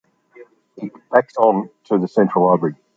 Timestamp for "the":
1.99-2.07